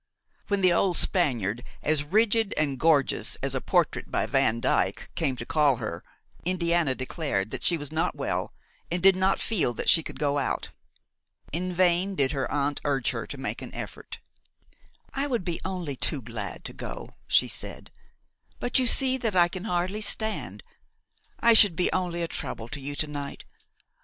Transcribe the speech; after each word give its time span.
When 0.47 0.61
the 0.61 0.73
old 0.73 0.97
Spaniard, 0.97 1.63
as 1.83 2.03
rigid 2.03 2.55
and 2.57 2.79
gorgeous 2.79 3.35
as 3.43 3.53
a 3.53 3.61
portrait 3.61 4.09
by 4.09 4.25
Van 4.25 4.59
Dyck, 4.59 5.11
came 5.13 5.35
to 5.35 5.45
call 5.45 5.75
her, 5.75 6.03
Indiana 6.43 6.95
declared 6.95 7.51
that 7.51 7.61
she 7.61 7.77
was 7.77 7.91
not 7.91 8.15
well 8.15 8.51
and 8.89 9.03
did 9.03 9.15
not 9.15 9.39
feel 9.39 9.75
that 9.75 9.89
she 9.89 10.01
could 10.01 10.17
go 10.17 10.39
out. 10.39 10.71
In 11.51 11.71
vain 11.71 12.15
did 12.15 12.31
her 12.31 12.51
aunt 12.51 12.81
urge 12.83 13.11
her 13.11 13.27
to 13.27 13.37
make 13.37 13.61
an 13.61 13.75
effort. 13.75 14.17
"I 15.13 15.27
would 15.27 15.45
be 15.45 15.61
only 15.63 15.95
too 15.95 16.23
glad 16.23 16.63
to 16.65 16.73
go," 16.73 17.13
she 17.27 17.47
said, 17.47 17.91
"but 18.59 18.79
you 18.79 18.87
see 18.87 19.17
that 19.17 19.35
I 19.35 19.47
can 19.47 19.65
hardly 19.65 20.01
stand. 20.01 20.63
I 21.39 21.53
should 21.53 21.75
be 21.75 21.91
only 21.91 22.23
a 22.23 22.27
trouble 22.27 22.67
to 22.69 22.79
you 22.81 22.95
to 22.95 23.05
night. 23.07 23.43